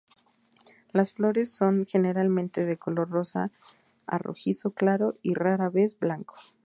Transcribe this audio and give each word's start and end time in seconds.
Las 0.93 1.13
flores 1.13 1.51
son 1.51 1.85
generalmente 1.85 2.65
de 2.65 2.75
color 2.75 3.11
rosa 3.11 3.51
a 4.07 4.17
rojizo 4.17 4.71
claro 4.71 5.19
y 5.21 5.35
rara 5.35 5.69
vez 5.69 5.99
blanco. 5.99 6.33